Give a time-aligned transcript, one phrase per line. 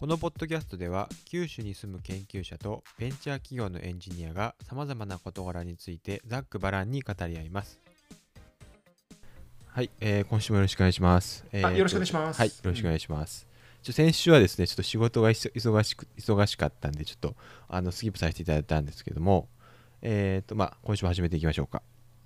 [0.00, 7.78] このポッドキャストでは九州に住む研究者とベンチャー企業のエンジニアがさまざまな事柄についてざっくばらんに語り合います
[9.66, 13.46] はい、えー今週もよろしくお願いします、えーあよろしくお願いしますはいよろしくお願いします、
[13.82, 17.36] ちょ先週はですねちょっと仕事が忙しく忙しかったんでちょっと
[17.68, 19.48] あのスキップさせていただいたんですけども
[20.00, 21.82] えっ、とまあ今週も始めていきましょうか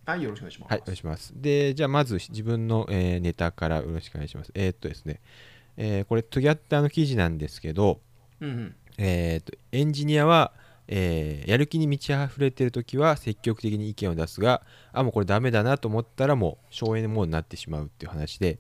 [0.07, 0.71] はい、よろしくお願いします。
[0.71, 1.33] はい、お願いします。
[1.35, 4.53] で、じゃあまず自分の、えーネタからよろしくお願いします。
[4.55, 5.23] えーっとですね、
[5.77, 8.01] えーこれ、トギャッターの記事なんですけど、
[8.41, 8.75] うんうん。
[8.99, 10.53] えーっとエンジニアは、
[10.89, 18.59] えーやる気に満ち溢れてるときは積極的に意見を出すが、あ、もうこれダメだなと思ったらもう省エネモードになってしまうっていう話で、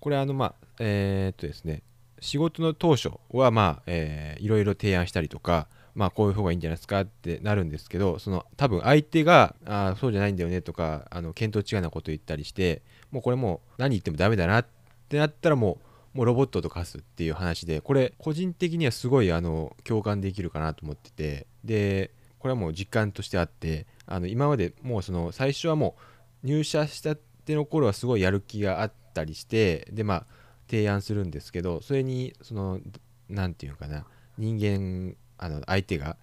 [0.00, 1.82] これあのまあ、えーっとですね、
[2.20, 14.66] 仕事の当初はまあ、えーいろいろ提案したりとか、まあこういう方がいいんじゃないですかってなるんですけどその多分相手があーそうじゃないんだよねとかあの見当違いなこと言ったりしてもうこれもう何言ってもダメだなっ
[15.10, 21.46] てなったらもうもうロボットと化すっていう話でこれ個人的にはすごいあの共感できるかなと思ってて。
[21.64, 22.10] で
[22.42, 25.94] これはもう実感としてあってあの今までもうその最初はも
[26.42, 30.26] う入社したての頃はすごいやる気があったりしてでまあ
[30.68, 32.80] 提案するんですけどそれにその
[33.28, 34.06] 何て言うのかな
[34.38, 36.16] 人間あの相手が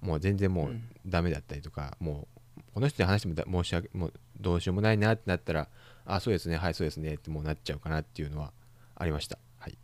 [0.00, 5.68] もう全然もうダメだったりとか、もうこの人に話してもだ申し訳もうどうしようもないなってなったら
[6.04, 8.52] あそうですねはいそうですねってもうなっちゃうかなっていうのは
[8.96, 9.38] ありました。
[9.58, 9.78] はい。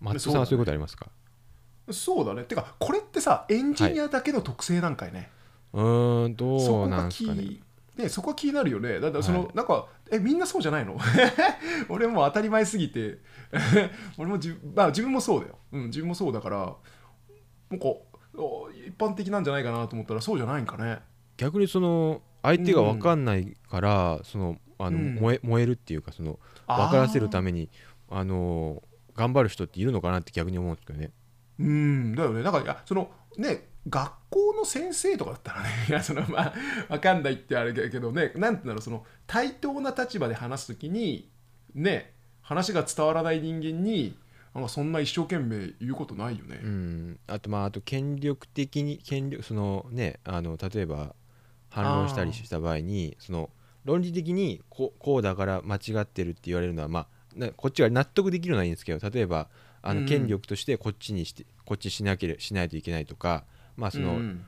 [0.00, 1.08] 松尾さんはそういうことありますか？
[1.90, 2.44] そうだね。
[2.44, 5.30] てか、これってさ、エンジニアだけの特性なんかいね？
[5.72, 7.42] うーんそどうなんすかね。
[7.42, 7.62] 気
[7.96, 9.00] ね、そこは気になるよね。
[9.00, 9.54] だってその、はい。
[9.54, 10.96] なんか、え、みんなそうじゃないの？
[11.90, 13.18] 俺もう当たり前すぎて、
[14.16, 15.58] 俺も自,、まあ、自分もそうだよ。
[15.72, 16.76] うん、自分もそうだから、
[17.68, 17.86] なんか、
[18.36, 21.00] お一般的なんじゃないかなと思ったら、そうじゃないんかね。
[21.36, 25.14] 逆にその相手が分かんないから、そのあの、うん。
[25.16, 27.68] 燃え燃えるっていうかその分からせるために
[28.10, 28.82] あの
[29.14, 31.10] 頑張る人っているのかなって逆に思うんですけどね
[31.58, 32.42] うんだよね。
[32.42, 36.54] だからいやそのね学校の先生とかだったらね いやそのまあ
[36.88, 41.30] わかんないってあれだけどねなんて言うんだろうその対等な立場で話すときに
[41.74, 44.16] ね話が伝わらない人間に
[44.54, 46.60] なんかそんな一生懸命言うことないよね。
[46.62, 51.14] うんあとまああと権力的に権力そのねあの例えば
[51.68, 53.50] 反論したりした場合にその
[53.84, 57.10] 論理的にこうこうだから間違ってるって言われるのはまあな
[57.56, 59.48] こっちが納得できるのはいいんですけど例えば
[59.82, 60.02] あうん。
[60.02, 63.44] の権力としてこっちにしてこっちしなけれしないといけないとか
[63.76, 64.44] まあその、うん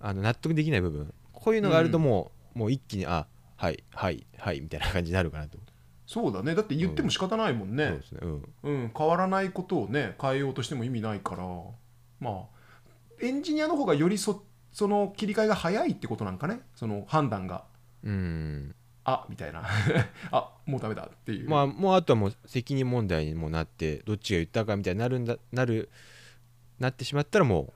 [0.00, 1.12] あの納得できない部分。
[1.32, 3.26] こういうのがあるともう,、もう一気にあ
[3.56, 5.58] はいはいはいみたいな感じになるかなと、
[6.06, 6.54] そうだね。
[6.54, 7.90] だって言っても仕方ないもんね。
[7.90, 8.00] ね。
[8.22, 8.54] うん。
[8.62, 11.44] うん、変わらないことをね変えようとしても意味ないから。
[12.18, 12.34] まあ
[13.20, 14.42] エンジニアの方がよりそ
[14.72, 16.62] その切り替えが早いってことなんかね。
[16.74, 17.64] その判断が。
[18.02, 18.74] うん
[19.04, 19.64] あみたいな。
[20.30, 25.90] あもうダメだっていう、まあもうあとはもう責任問題にもなってどっちが言ったかみたいになるんだなる
[26.78, 27.72] なってしまったらも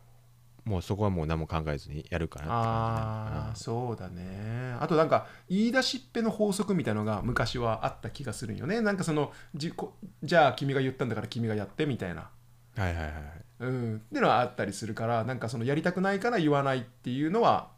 [0.66, 4.74] うもうそこはもう何も考えずにやるかなってああそうだね。
[4.80, 8.80] あとなんか言い出しっぺの法則みたいのが昔はあった気がするんよね。
[8.80, 12.30] なんかそのじこじゃあ君が言ったんだから君がやってみたいな。
[12.76, 13.22] はいはいはいはい。
[13.60, 13.96] うん。
[13.96, 17.68] っていうのはあったりするからなんかそのやりたくないから言わないっていうのは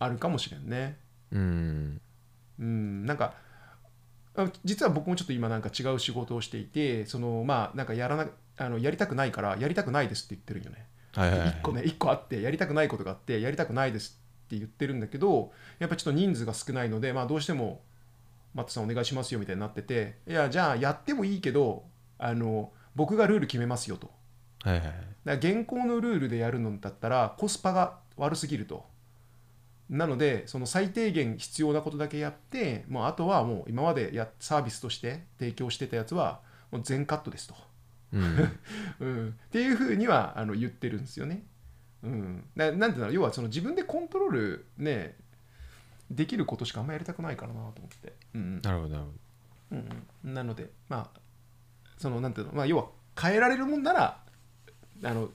[0.00, 0.98] あるかもしれんね。
[1.30, 2.00] うん
[2.58, 3.34] うんなんか
[4.36, 8.26] あ実は僕もちょっと今なんか違う仕事をしていてそのまあなんかやらな
[8.56, 10.86] あのやりたくないからやりたくないですって言ってるんよね。
[11.14, 11.48] はいはいはい。
[11.48, 17.80] 1個ね1個あってやりたくないことがあってやりたくないですって言ってるんだけどやっぱちょっと人数が少ないので、まあ、どうしても
[18.54, 21.84] マットさんお願いしますよみたいになってていやじゃあやってもいいけど
[22.18, 24.10] あの僕がルール決めますよと。
[24.62, 24.94] はいはいはい。
[24.94, 28.84] だから現行のルールでやるのだったらコスパが悪すぎると
[29.90, 36.40] なのでその最低限必要なことだけやってもうあとはもう今までやサービスとして提供してたやつは
[36.70, 37.54] もう全カットですと。
[38.12, 38.58] うん
[39.00, 41.44] うん、っていうふうにはあの言ってるんですよね。
[42.02, 45.16] うん、ななんていうの要はその自分でコントロールね
[46.10, 48.12] できることしかあんまやりたくないからなと思って。
[48.34, 49.10] うんなるほどなるほ
[49.72, 49.88] うん
[50.24, 51.20] うん、なのでまあ
[51.98, 52.88] そのなんていうの、まあ、要は
[53.20, 54.22] 変えられるもんなら
[55.02, 55.30] あの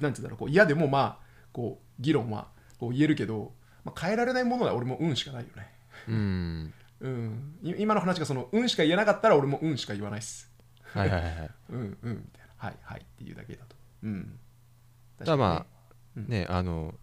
[0.00, 1.18] なんていうんだろうこう嫌でもまあ
[1.52, 2.48] こう議論は
[2.78, 3.52] こう言えるけど、
[3.84, 5.70] まあ、変えられないものは俺も運しかないよね。
[6.08, 10.50] どうんうん、い今の話がその運しか言えなかったら俺も運しか言わないっす。
[10.84, 11.98] はいはいはいはい うんうんみ
[12.32, 13.76] たいなはいはいっていうだけだと。
[14.02, 14.38] うん。
[15.18, 15.66] だからまあ
[16.16, 16.94] うんねあの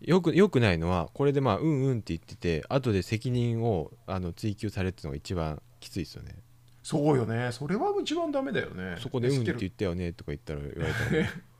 [0.00, 6.36] よくよくないのはこれでまあうんうんって言ってて後で責任をあの追及されるってのが一番きついですよね
[6.82, 7.52] そうよね。
[7.52, 8.96] それは一番ダメだよね。
[8.98, 11.28] そこでうんって言ったよねとか言ったら言われたら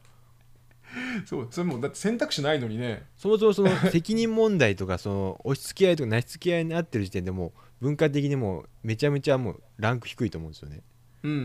[1.26, 3.06] そう、それもだって選択肢ないのにね。
[3.16, 10.82] そもそもその責任問題とかその押し付け合いとかなし付け合いになってる時点でもう文化的にもうめちゃめちゃもうランク低いと思うんですよね、
[11.22, 11.40] うんうんう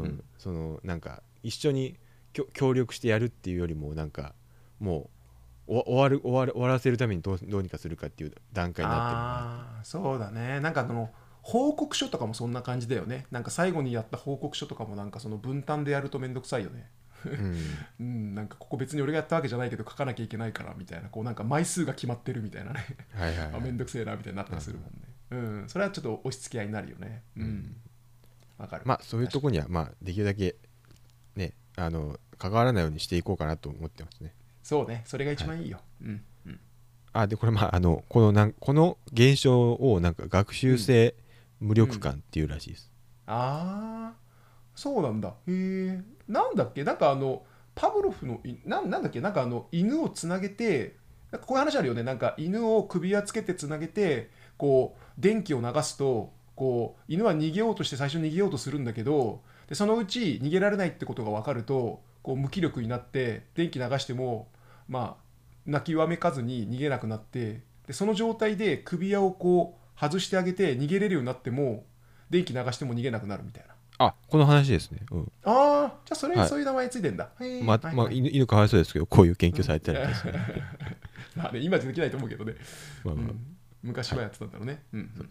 [0.00, 0.24] んうん。
[0.38, 1.98] そのなんか一緒に
[2.52, 4.34] 協力してやるっていうよりもなんか
[4.78, 5.10] も
[5.68, 9.24] うお終わる終わる終わらせるためにどうどうにかするかっていう段階になってるな
[9.76, 10.60] ああそうだね。
[10.60, 11.10] なんかあの
[11.42, 13.26] 報告書とかもそんな感じだよね。
[13.30, 16.88] なんか最後にやった報告書とかもなんかその分担でやるとめんどくさいよね
[17.24, 17.56] うん。
[18.00, 22.84] うんなんかここ別に俺がやったわけじゃないけど書かなきゃいけないからみたいなこうなんか枚数が決まってるみたいなね。
[23.14, 23.60] はいはい、あはい。
[23.60, 25.00] めんどくせえなみたいになったりするもんね。
[25.30, 25.68] うん。
[25.68, 27.22] それはちょっと押し付け合いになるよね。
[27.36, 27.76] うん。
[28.58, 28.82] わかる。
[28.84, 30.56] まあそういうとこにはまあできるだけ
[31.36, 34.34] ねあの関わらないようにしていこうかなと思ってますね。
[34.62, 35.02] そうね。
[35.06, 35.80] それが一番いいよ。
[36.02, 36.22] うん。
[36.46, 36.60] うん。
[37.12, 41.14] あでこれまああのこのなんこの現象をなんか学習性
[41.60, 42.90] 無力感っていうらしいです、
[43.26, 44.21] ああ
[44.74, 45.28] そうなんだ。
[45.28, 46.02] へえ。
[46.28, 46.84] なんだっけ？
[46.84, 49.20] なんかあのパブロフのいななんだっけ？
[49.20, 50.96] なんかあの犬をつなげて
[51.30, 52.02] なんかこういう話あるよね。
[52.02, 64.48] なんか犬を首輪つけてつなげてこう電気を流すとこう犬は逃げようとして最初逃げようとするんだけどでそのうち逃げられないってことが分かるとこう無気力になって電気流しても
[64.88, 65.22] まあ
[65.64, 71.84] 泣きわめかずに逃げなくなってでその状態で首輪をこう外してあげて逃げれるようになっても
[72.30, 73.71] 電気流しても逃げなくなるみたいな。
[73.98, 75.32] あこの話ですね、うん。
[75.44, 76.48] ああじゃあそれ、はい。
[76.48, 77.30] そういう名前ついてんだ。
[77.62, 78.18] ままあ、はいはい。
[78.18, 80.14] 犬犬かわいそうですけどこういう研究されてたりとか。
[80.14, 80.34] する、
[81.36, 82.54] まあね今じゃできないと思うけどね、
[83.04, 83.24] まあまあ。
[83.24, 83.46] うん。
[83.82, 84.82] 昔はやってたんだろうね、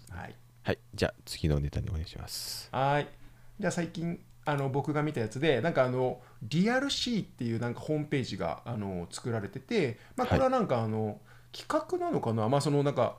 [0.09, 0.35] はい。
[0.63, 0.79] はい。
[0.93, 2.69] じゃあ次のネタにお願いします。
[2.71, 3.07] はい。
[3.59, 11.19] じゃあ最近あの僕が見たやつでなんかあのリアル C っていうなんかホームページがあの作られてて、まあ、これはなんかあの、
[11.51, 12.49] 企画なのかな？
[12.49, 13.17] まあそのなんか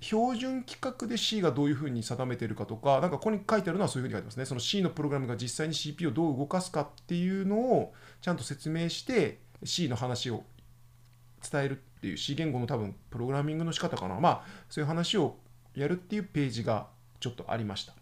[0.00, 4.44] 標準規格で C がどういうふうに定めてるかとか、なんかここに書いてあるのはそういうふうに書いてますね。
[4.44, 10.44] その C のプログラムが実際に CPU をどう動かすかっていうのをちゃんと説明して C の話を
[11.50, 14.20] 伝えるっていう C 言語の多分プログラミングの仕方かな。
[14.20, 15.36] まあそういう話を
[15.74, 16.86] やるっていうページが
[17.18, 17.94] ちょっとありました。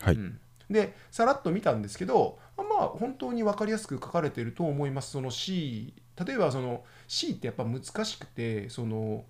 [0.00, 0.38] はい、うん
[0.70, 5.94] でさらっと見たんですけどまあ本当に分かりやすく書かれていると思いますその C
[6.26, 9.24] 例えばその C ってやっぱ難しくてその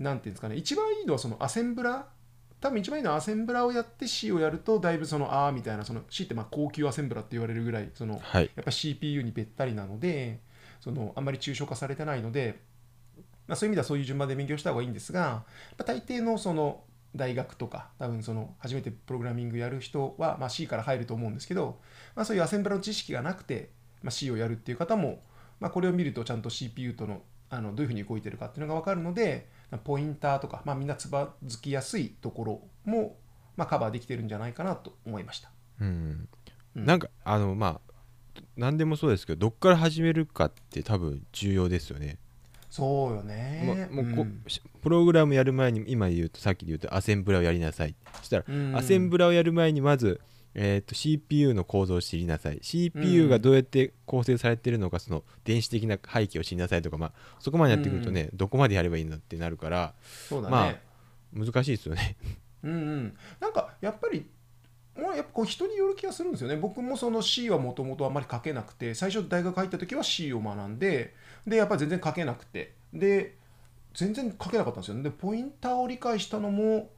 [0.00, 0.56] なんていうんですかね。
[0.56, 2.08] 一番いいのはそのアセンブラ？
[2.60, 8.50] 多分一番いいのはアセンブラをやって C をやるとだいぶそのあーみたいなその C ってまあ高級アセンブラって言われるぐらいそのはい。
[8.54, 10.40] やっぱ CPU にべったりなので
[10.80, 12.60] そのあんまり抽象化されてないので、
[13.46, 15.44] まあ、そういう意味ではそういう順番で勉強した方がいいんですが
[15.78, 16.82] 大抵のその
[17.14, 21.80] 大学とか多分その初めてプログラミングやる人は、まあ、C から入ると思うんですけど、
[22.14, 23.70] まあ、そういうアセンブラの知識がなくて、
[24.02, 25.22] まあ、C をやるっていう方も、
[25.58, 29.48] まあ、これを見るとちゃんと CPU とのあのどういうふうに動いてるかっていうのが分かるので
[29.78, 33.16] ポインターとか、まあ、みんなつばづきやすいところも、
[33.56, 35.50] まあ、カバーできてるんじゃないかなと思いました。
[35.80, 36.28] うん。
[36.76, 36.84] うん。
[36.84, 42.18] なんかあのまあ何でもそうですけどどっから始めるかって多分重要ですよね、
[42.70, 43.88] そうよね。
[43.90, 44.42] ももうこん。
[44.46, 47.94] しプログラムやる前に今言うとさっきで言うとアセンブラをやりなさい。
[48.18, 48.76] そしたら、うん。
[48.76, 50.20] アセンブラをやる前にまず、
[50.54, 52.58] えー、と CPU の構造を知りなさい。
[52.62, 59.94] CPU がどうやって構成されてるのかその電子的な背景を知りなさいとか、まあ、そこまでやってくるとね、どこまでやればいいのってなるから
[60.30, 60.40] ね。
[60.48, 60.74] まあ
[61.32, 62.16] 難しいですよね。
[62.62, 64.26] うんうん、なんかやっぱり
[64.96, 66.56] もうやっぱこう人による気がするんですよね。
[66.56, 71.14] 僕もその C はもともとあんまり書けなくて最初大学入った時は C を学んで
[71.46, 72.74] でやっぱり全然書けなくて。
[72.92, 73.38] で
[73.94, 75.02] 全然書けなかったんですよね。
[75.02, 76.90] でポインターを理解したのも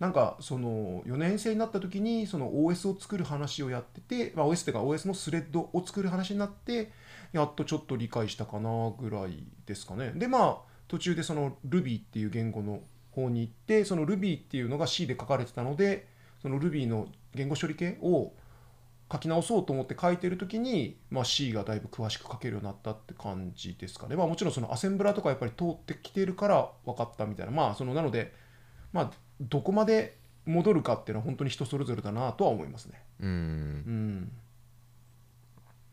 [0.00, 6.92] なんかその4年生になった時にその OS を作る話をやってて、まあ、OS っていうか OS のスレッドを作る話になって
[7.32, 10.12] やっとちょっと理解したかなぐらいですかね。
[10.14, 10.56] でまあ
[10.86, 12.80] 途中でその Ruby っていう言語の
[13.10, 16.06] 方に行ってその Ruby っていうのが C で書かれてたので
[16.40, 18.32] その Ruby の言語処理系を
[19.10, 27.52] 書き直そうと思って書いてる時に、まあ、C がだいぶ詳しく書けるようになったって感じですかね、まあ、もちろんそのアセンブラとかやっぱり通ってきてるから分かったみたいな。
[27.52, 28.34] まあそのなので
[28.92, 30.16] まあどこまで
[30.46, 33.02] 戻るかっていうのは本当に人それぞれだなとは思いますね。
[33.20, 33.28] うん。
[33.28, 34.32] うん。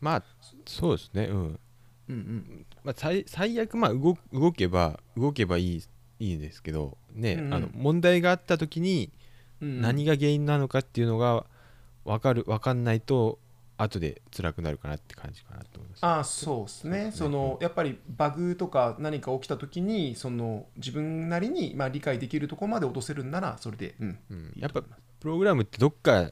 [0.00, 0.22] まあ
[0.66, 1.24] そうですね。
[1.26, 1.58] うん、うん
[2.08, 2.66] うん。
[2.84, 5.82] まあ、最最悪まあ動動けば動けばいい
[6.18, 7.54] いいんですけどね、うんうん。
[7.54, 9.10] あの問題があった時に
[9.60, 11.44] うん何が原因なのかっていうのが
[12.04, 13.38] 分かる分かんないと
[13.78, 16.04] 後で辛くなるかなって感じかなと思います。
[16.04, 17.10] ああそうですね。
[17.12, 24.18] そのやっぱりバグとか何か起きた時にその自分なりにまあ理解できるところまで落とせるんならそれで、うん。
[24.30, 24.52] うん。
[24.56, 24.82] やっぱ
[25.20, 26.30] プログラムってどっか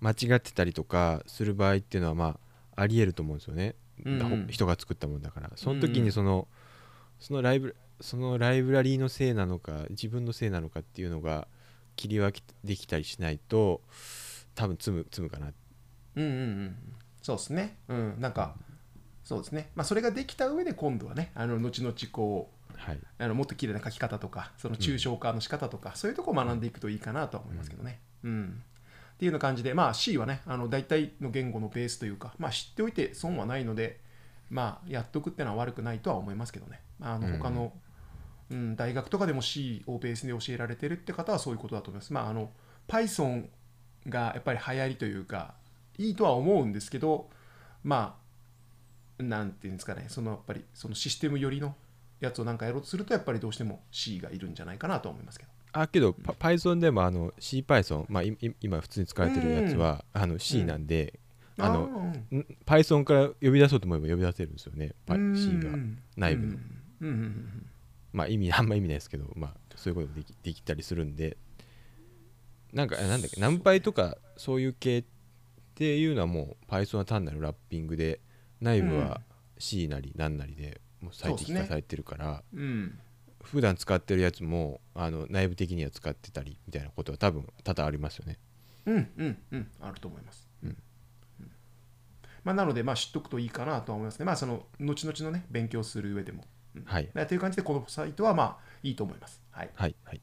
[0.00, 2.38] 間違ってたりとかする場合っていうのはま
[2.76, 3.74] あありえると思うんですよね、
[4.04, 4.20] うん。
[4.20, 5.50] うん人が作ったもんだから。
[5.56, 6.48] その時にその,、
[7.20, 11.48] そのライブそのライブラリーのせいなのか自分のせいなのかっていうのが
[11.96, 13.80] 切り分けできたりしないと
[14.54, 15.52] 多分積む積むかな
[16.16, 16.32] うんうんう
[16.64, 16.76] ん。
[17.22, 17.78] そうですね。
[17.88, 18.16] うん。
[18.18, 18.54] なんか
[19.24, 19.70] そうですね。
[19.74, 22.98] まあそれができた上で今度はねあの後々こうはい。
[23.18, 28.00] あのもっと綺麗な書き方とかその抽象化の仕方とか、そういうところを学んでいくといいかなとは思いますけどね。
[28.24, 28.62] うん。
[29.16, 33.98] っていうような感じで、まあ、C はねあの大体の言語のベースというか、まあ、知っておいて損はないので
[34.50, 37.72] まあやっとくってのは悪くないとは思いますけどね、まあ、あのうん他の、
[38.50, 42.12] うん大学とかでも C をベースで教えられてるって方はそういうことだと思います。
[42.12, 42.50] まあ、あの
[42.86, 43.48] Python
[44.06, 45.54] がやっぱり流行りというか
[45.98, 47.28] いいとは思うんですけど
[47.84, 48.16] ま
[49.18, 51.74] あなんていうんですかねそのやっぱりそのシステム寄りの
[52.20, 55.50] やつをなんかやろうとするとやっぱりどうしても C がいるんじゃないかなとは思いますけど。
[55.72, 58.22] あけど、パ Python でもあの CPython、まあ、
[58.60, 61.20] 今普通に使われてるやつは、あの C なんで、
[61.58, 65.36] あのーん Python から呼び出そうと思えば呼び出せるんですよね、パうん。
[65.36, 65.70] C が
[66.16, 66.52] 内部の。
[66.52, 66.58] うん。
[67.00, 67.66] うんうんうん。
[68.12, 71.36] まあ意味 あんま意味ないですけど、まあ、そういうことできできたりするんで。
[72.72, 75.04] なんかなんだっけナンパイとかそういう系
[75.76, 78.20] っていうのはもう Python は単なるラッピングで
[78.62, 79.20] 内部は
[79.58, 82.98] C なり何なりでもう最適化されてるから、うん
[83.42, 88.38] 普段使ってるやつもあの内部的には使ってたりみたいなことは多分多々ありますよね。
[88.86, 90.48] うんうんうんあると思います。
[90.64, 90.72] うんう
[91.44, 91.50] ん
[92.42, 94.24] まあ、なので、まあ、知っとくといいかなとは思いますね。
[94.24, 96.44] まあ、その後々のね、勉強する上でも。
[96.74, 99.40] うんはいという感じで、このサイトはまあいいと思います。
[99.52, 99.70] はい。
[99.74, 100.20] はいはい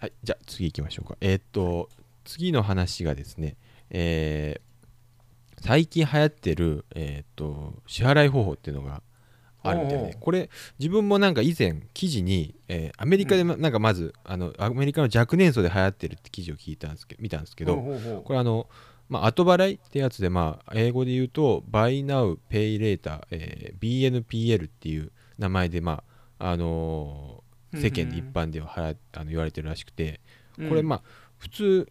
[0.00, 1.88] はいじゃあ次行きましょうかえーっと
[2.24, 3.56] 次の話がですね
[3.90, 4.68] えー
[5.60, 9.02] 最近流行ってるえーっと支払い方法っていうのが
[9.64, 17.74] あるみたいおうおうでこれ自分もなんか以前記事に、えーアメリカでまなんかまずあのアメリカの若年層で流行ってるって記事を聞いたんですけど見たんですけど、
[18.22, 18.68] これあの、
[19.08, 26.04] まあ、後払いってやつで、まあ、英語で言うと Buy Now Pay Later、えー BNPL っていう名前で、ま
[26.38, 30.20] ああのー世間で一般では払あの言われてるらしくて、
[30.68, 31.02] これまあ
[31.36, 31.88] 普通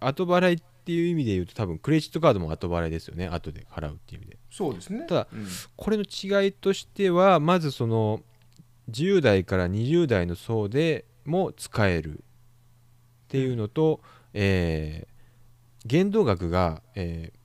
[0.00, 3.26] 後払いっていう意味で言うと多分クレジットカードも後払いですよね。
[3.26, 4.38] 後で払うっていう意味で。
[4.50, 5.06] そうですね。
[5.08, 5.46] ただうん。
[5.76, 8.20] これの違いとしてはまずその
[8.90, 12.22] 10代から20代の層でも使えるっ
[13.28, 14.00] ていうのと、
[14.32, 15.14] えー
[15.86, 17.38] 限度額が、えー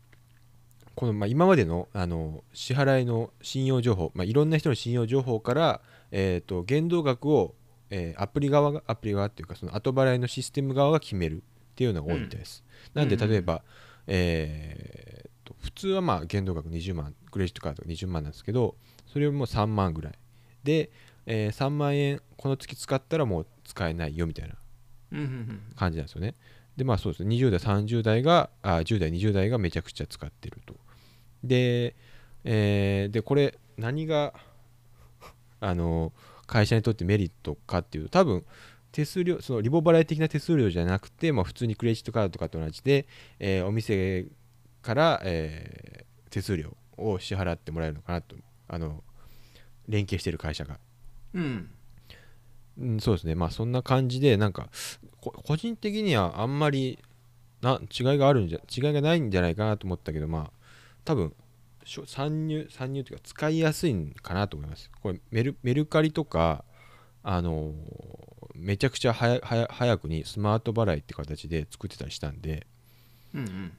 [0.95, 5.81] このまあ今までのあの支払いの信用情報、まあ、いろんな人の信用情報から、
[6.11, 7.55] えー、と限度額を、
[7.89, 11.41] えーアプリ側がアプリ側っていうかその後払いのシステム側が決める
[11.79, 12.61] っていうのが多いみたいです。
[12.93, 13.63] なんでうんうん例えば、
[14.07, 18.75] えーと普通はまあ限度額20万クレジットカードが20万なんですけど
[19.07, 20.13] それよりも3万ぐらい
[20.63, 20.91] で、
[21.25, 24.55] えー3万円この月使ったらもう使えないよみたいな
[25.13, 26.35] うんうんうん感じなんですよね。
[26.75, 30.75] でまあそうですね20代30代があ10代20代がめちゃくちゃ使ってると。
[31.45, 31.95] で,、
[32.43, 34.33] えーでこれ何が
[35.61, 36.11] あの
[36.45, 38.45] 会社にとってメリットかっていうと多分
[38.91, 43.07] 手数料そのリボ払い的な手数料じゃなくて、まあ、普通にクレジットカードとかと同じで、
[43.39, 44.25] えーお店
[44.81, 48.35] から、えー手数料を支払ってもらえるのかなと
[48.67, 49.03] あの
[49.87, 50.77] 連携してる会社が。
[51.33, 51.69] うん。
[52.77, 53.33] うん、そうですね。
[53.33, 54.69] まあそんな感じでなんか
[55.21, 56.99] こ個人的にはあんまり
[57.61, 60.51] な違いがあるんじゃ違いがないんじゃないかなと思ったけどまあ
[61.03, 61.33] 多分
[62.05, 64.91] 参入参入というか使いやすいんかなと思います。
[65.01, 66.63] これメルメルカリとか
[67.23, 68.18] あのー
[68.59, 72.67] めちゃくちゃ早くにスマート払いって形で作ってたりしたんで、
[73.33, 73.71] うんうん。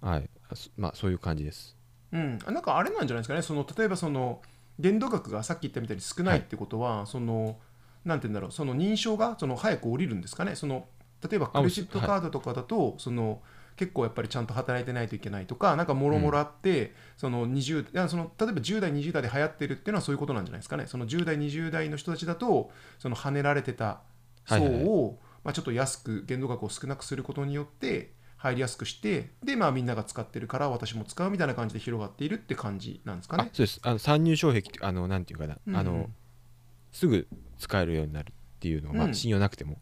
[0.00, 0.30] はい。
[0.76, 1.76] まあそういう感じです。
[2.12, 4.40] うん、なんかあれなんじゃないですかね、その例えばその
[4.78, 7.58] 限度額がさっき言ったみたいに少ないってことは、その
[8.04, 10.86] なんて言うんだろう、その認証がその早く降りるんですかね、その
[11.28, 13.42] 例えばクレジットカードとかだと、その
[13.76, 24.00] 結構やっぱりちゃんと働いてないといけないとか、なんかもろもろあって、その20いやその例えば10代、20代で流行ってるっていうのはそういうことなんじゃないですかね、その10代、20代の人たちだと、その跳ねられてた
[24.48, 33.44] 層を、まあ、ちょっと安く、限度額を少なくすることによって、入りやすくして、で、まあ、みんなが使ってるから、私も使うみたいな感じで広がっているって感じなんですかね。
[33.44, 33.80] あそうです。
[33.82, 35.76] あの参入障壁ってあのなんていうかな、うん。
[35.76, 36.08] あの
[36.92, 37.26] すぐ
[37.58, 39.14] 使えるようになるっていうのは、まあ、うん。
[39.14, 39.78] 信用なくても、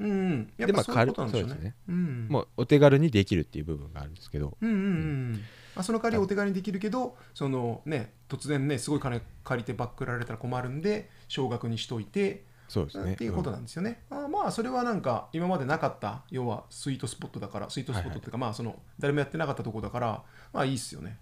[0.00, 1.54] うんうん、やっでまあぱそういうことなんでしょうね。
[1.54, 1.74] 軽いそうですね。
[1.88, 2.26] うん。
[2.28, 5.32] もうお手軽にできるっていう部分があるんですけど、うんうんうん。
[5.76, 13.12] まあ、その代わりお手軽にできるけど、そのね、突然ね、すごい金借りてバックられたら困るんで、少額にしといて、そうですね。
[13.12, 14.02] っていうことなんですよね。
[14.08, 20.22] あまあ、それはなんか、今までなかった、要はスイートスポットだから、スイートスポットっていうか、まあ、その、誰もやってなかったところだから、
[20.54, 21.18] まあ、いいっすよね。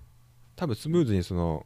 [0.60, 1.64] 多分スムーズにその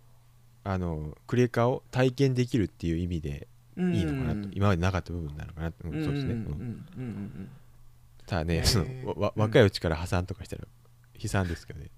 [0.62, 5.94] あのクレカを体験できるっていう意味でいいのかなと、今までなかった部分なのかなと、う。
[5.94, 6.38] んそうですね、うん。
[6.38, 7.50] うんうんうんうん。
[8.24, 10.62] ただね、そのわわ若いうちから破産とかしたら
[11.20, 11.90] 悲惨ですけどね、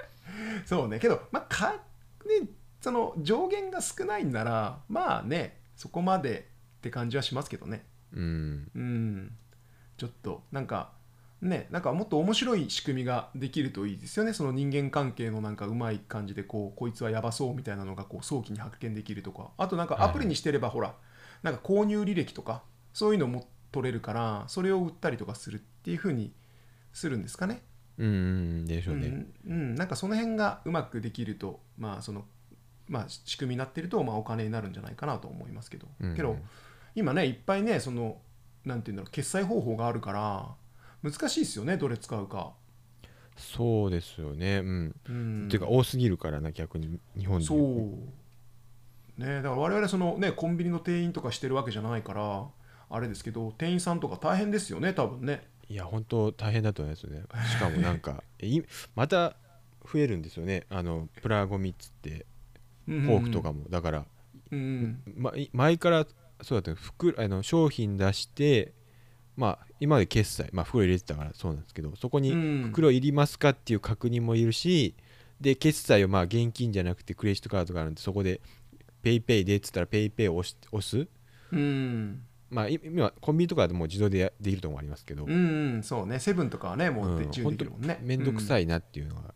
[0.66, 0.98] そうね。
[0.98, 2.48] けどまあかね
[2.80, 6.48] その上限が少ないんならまあねそこまで
[6.80, 7.84] って感じはしますけどね。
[8.14, 8.70] うん。
[8.74, 9.32] うん。
[9.98, 10.92] ちょっとなんか
[11.42, 14.32] ねなんかもっと面白い仕組みができるといいですよね。
[14.32, 19.50] その人間関係のなんかうまい感じでこうこいつはやばそうみたいなのがこう早期に発見できるとか。
[19.58, 20.94] あとなんかアプリにしてればほら
[21.42, 22.62] なんか購入履歴とか
[22.94, 26.32] そういうのも取れるからそれを売ったりとかするっていう風に
[26.94, 27.62] するんですかね。
[27.98, 28.10] うんう
[28.62, 32.24] んでしょうね、うんうん、なんかその辺がうまくできるとまあその
[32.90, 36.16] まあ、仕組みになってると、まあ、お金になるんじゃないかなと思いますけど、うん。
[36.16, 36.36] けど
[36.94, 38.18] 今ねいっぱいねその
[38.64, 40.48] なんていうんだろう決済方法があるから
[41.02, 42.52] 難しいですよねどれ使うか。
[43.36, 44.58] そうですよね。
[44.58, 45.44] うん、うん。
[45.46, 47.94] っていうか多すぎるからな逆に日本でそ言う
[49.18, 49.24] う。
[49.24, 52.46] ねだから我々そのねコンビニの店員とかしてるわけじゃないから
[52.90, 55.48] あれですけど店員さんとか大変ですよね多分ね。
[55.68, 57.22] いや本当大変だと思いますよね。
[57.48, 58.22] しかもなんか
[58.94, 59.36] また
[59.90, 60.66] 増えるんですよね。
[60.68, 62.26] あのプラゴミっつって
[62.86, 64.04] フフォークとかも、だから、
[64.50, 65.00] うん。
[65.16, 66.06] ま、い前から
[66.42, 68.72] そうだった袋あの商品出して
[69.36, 72.62] まあ今まで決済まあ袋入れてたからそうなんですけどそこにうん。
[72.70, 74.94] 袋いりますかっていう確認もいるし
[75.40, 78.40] で決済をまあ現金じゃなくてクレジットカードがあるんでそこで
[79.02, 81.08] PayPayでっつったら PayPayを押し押す。
[81.52, 82.22] うん。
[82.50, 86.18] まあい今コンビニとかでもう自動でやできるとこもありますけど、うんうんそうね。
[86.18, 87.98] セブンとかはねもう自由にできるもんね。
[88.02, 89.34] めんどくさいなっていうのが、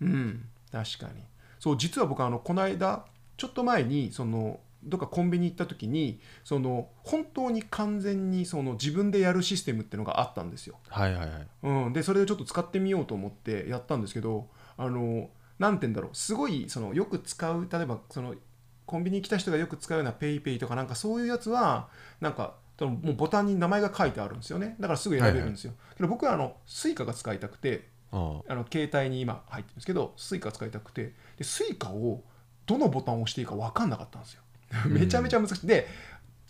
[0.00, 0.48] うん、うん。
[0.72, 1.22] 確かに。
[1.58, 3.04] そう実は僕あのこの間
[3.36, 10.78] ちょっと前にそのどっかコンビニ行った時にその本当に完全にその自分でやるシステムっていうのがあったんですよ。
[10.88, 11.48] はいはいはい。
[11.62, 16.16] うん、でそれでちょっと使ってみようと思ってやったんですけどあのなんて言うんだろう。
[16.16, 18.34] すごいそのよく使う例えばその
[18.86, 21.88] コンビニに来た人がよく使うような PayPay とかなんかそういうやつは
[22.20, 24.76] なんかそのもうボタンに名前が書いてあるんですよね。
[24.80, 31.14] だからすぐ選べるんですよ、けど僕はあの Suica が使いたくてあの携帯に今入ってるんですけど Suica 使いたくて。
[31.36, 32.24] で Suica を
[32.66, 34.42] どのボタンを押していいか分かんなかったんですよ
[34.88, 35.66] めちゃめちゃ難しい。
[35.66, 35.86] で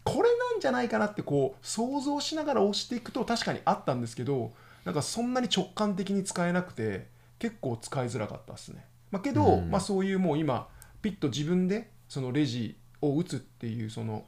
[0.05, 4.53] これなんじゃないかなってこう想像しながら押していくと確かにあったんですけど
[4.85, 9.71] なんかそんなに直感的に使えなくて結構使いづらかったですね、まあ、けど、うん。
[9.71, 10.69] まあ、そういうもう今
[11.03, 14.25] ピッと自分でそのレジを打つっていうその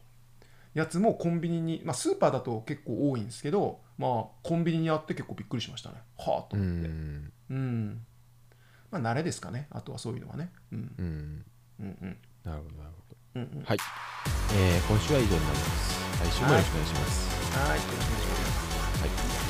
[0.74, 5.96] やつもコンビニに、まあ、スーパーだと結構多いんですけど、まあ、コンビニにあって結構びっくりしましたね。
[6.18, 6.88] はあとう思って。
[6.88, 7.32] ん。
[7.50, 8.06] うん。
[8.90, 9.68] まあ慣れですかね。
[9.70, 10.50] あとはそういうのはね。
[10.72, 10.94] うん。
[10.98, 11.44] うん。
[11.80, 12.16] うんうん。
[12.44, 13.05] なるほどなるほど
[13.36, 13.64] うんうん。
[13.64, 13.78] はい、
[14.54, 16.00] えー今週は以上になります。
[16.24, 17.68] 来週もよろしくお願いします、はい。
[17.68, 19.00] よろしくお願いします。
[19.00, 19.45] はい